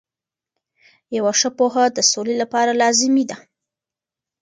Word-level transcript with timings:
یوه 1.17 1.31
ښه 1.39 1.49
پوهه 1.57 1.83
د 1.91 1.99
سولې 2.11 2.35
لپاره 2.41 2.77
لازمي 2.81 3.23
ده. 3.29 3.37